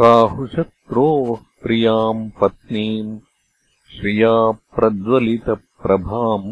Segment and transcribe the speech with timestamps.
[0.00, 3.12] राहुशत्रोः प्रियाम् पत्नीम्
[3.96, 4.34] श्रिया
[4.76, 6.50] प्रज्वलितप्रभाम्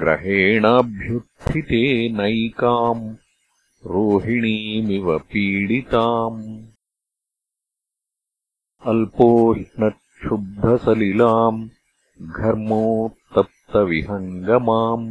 [0.00, 1.82] ग्रहेणाभ्युत्थिते
[2.18, 3.04] नैकाम्
[3.84, 6.40] रोहिणीमिव पीडिताम्
[8.92, 11.60] अल्पोष्णक्षुब्धसलिलाम्
[12.38, 15.06] घर्मोत्तप्तविहङ्गमाम्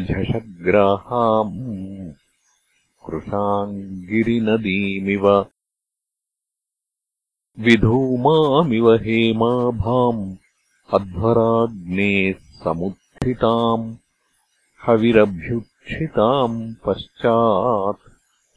[3.08, 3.78] कृशाम्
[4.10, 5.26] गिरिनदीमिव
[7.68, 10.22] विधूमामिव हेमाभाम्
[11.00, 13.88] अध्वराग्नेः समुत्थिताम्
[14.88, 18.07] हविरभ्युक्षिताम् पश्चात्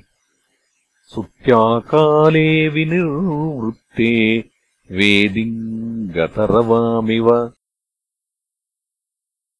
[1.15, 4.43] सुत्याकाले विनिर्वृत्ते
[4.91, 7.53] वेदिम् गतरवामिव।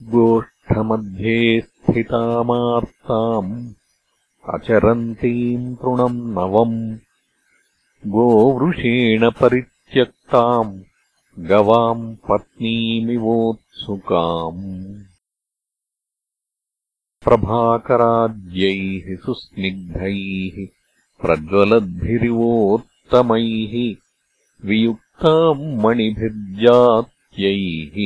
[0.03, 3.51] गोष्ठमध्ये स्थितामार्ताम्
[4.53, 6.77] अचरन्तीम् तृणम् नवम्
[8.13, 10.71] गोवृषेण परित्यक्ताम्
[11.49, 13.11] गवाम् पत्नीमिवोत्सुकाम्
[17.25, 20.55] प्रभाकराद्यैः सुस्निग्धैः
[21.21, 23.73] प्रज्वलद्भिरिवोत्तमैः
[24.69, 27.97] वियुक्ताम् मणिभिर्जात्यैः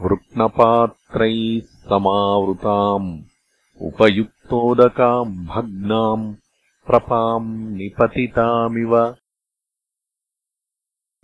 [0.00, 3.22] वृक्नपात्रैः समावृताम्
[3.80, 6.34] उपयुक्तोदकाम् भग्नाम्
[6.86, 9.16] प्रपाम् निपतितामिव।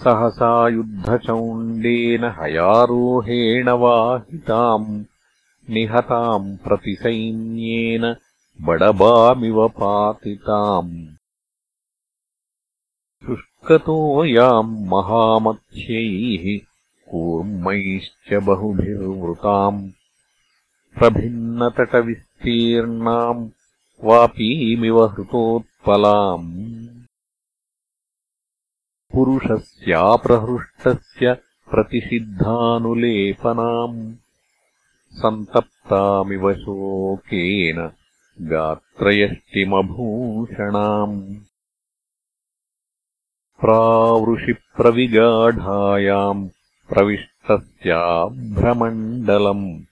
[0.03, 4.87] सहसा युद्धचौण्डेन हयारोहेण वाहिताम्
[5.73, 8.05] निहताम् प्रतिसैन्येन
[8.67, 10.93] बडबामिव पातिताम्
[13.25, 16.45] शुष्कतो याम् महामत्स्यैः
[17.11, 19.81] कूर्मैश्च बहुभिर्वृताम्
[22.39, 23.49] प्रभिन्नतटविस्तीर्णाम्
[24.03, 26.87] वापीमिव हृतोत्पलाम्।
[29.13, 31.37] पुरुषस्याप्रहृष्टस्य
[31.69, 34.15] प्रतिषिद्धानुलेपनाम्।
[35.11, 37.91] सन्तप्तामिव शोकेन
[38.41, 41.35] गात्रयष्टिमभूषणाम्।
[43.59, 46.49] प्रावृषिप्रविगाढायाम्
[46.89, 49.88] प्रविष्टस्याभ्रमण्डलम्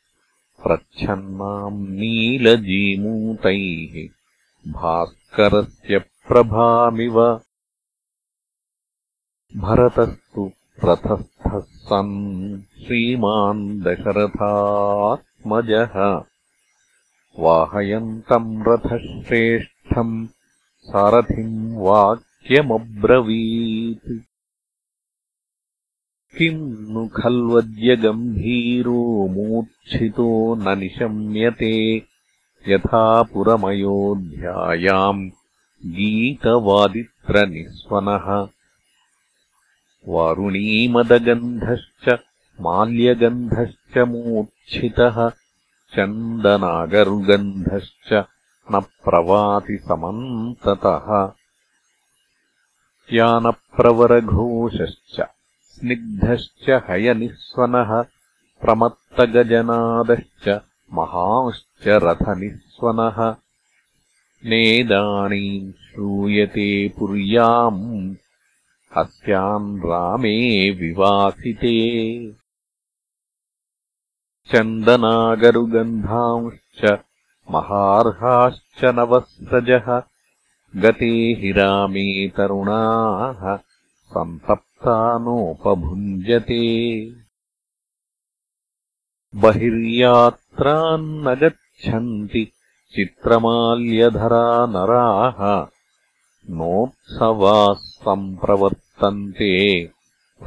[0.64, 4.10] प्रच्छन्नाम् नीलजीमूतैः
[4.72, 7.42] भास्करस्य प्रभामिव।
[9.58, 10.52] भरतस्तु
[10.86, 16.24] रथस्थः सन् श्रीमान् दशरथात्मजः।
[17.40, 20.28] वाहयन्तम् रथश्रेष्ठम्
[20.82, 24.27] सारथिम् वाक्यमब्रवीत्
[26.38, 32.02] किम् नु खल्वद्यगम्भीरो मूर्च्छितो न निशम्यते?
[32.68, 35.30] यथा पुरमयोध्यायाम्
[35.86, 38.48] गीतवादित्रनिःस्वनः।
[40.08, 42.20] वारुणीमदगन्धश्च
[42.62, 45.32] माल्यगन्धश्च मूर्च्छितः।
[45.96, 48.26] चन्दनागरुगन्धश्च
[48.72, 51.32] न प्रवाति समन्ततः।
[53.14, 55.37] यानप्रवरघोषश्च
[55.78, 58.06] स्निग्धश्च हयनिःस्वनः
[58.62, 60.62] प्रमत्तगजनादश्च
[60.94, 63.36] महाश्च रथनिःस्वनः।
[64.46, 68.16] नेदानीम् श्रूयते पुर्याम्
[68.98, 72.36] अस्याम् रामे विवासिते।
[74.52, 77.00] चन्दनागरुगन्धांश्च
[77.52, 80.04] महार्हाश्च नवस्रजः
[80.76, 83.58] गते हि रामे तरुणाः
[84.78, 87.12] सन्तप्ता नोपभुञ्जते।
[89.36, 92.52] बहिर्यात्रान्न गच्छन्ति
[92.96, 95.68] चित्रमाल्यधरा नराः।
[96.50, 99.84] नोत्सवाः सम्प्रवर्तन्ते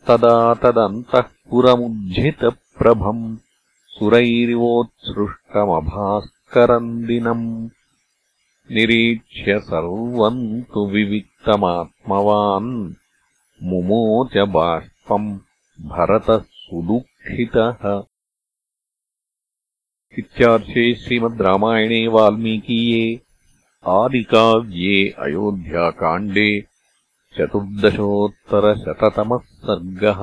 [0.06, 3.36] तदा तदन्तःपुरमुज्झितप्रभम्
[3.98, 7.46] सुरैरिवोत्सृष्टमभास्करम् दिनम्
[8.76, 10.42] निरीक्ष्य सर्वम्
[10.72, 12.72] तु विविक्तमात्मवान्
[13.70, 15.28] मुमोच बाष्पम्
[15.92, 17.82] भरतः सुदुःखितः
[20.18, 23.04] इत्यार्षे श्रीमद् रामायणे वाल्मीकीये
[23.98, 26.50] आदिकाव्ये अयोध्याकाण्डे
[27.38, 30.20] चतुर्दशोत्तरशततमः सर्गः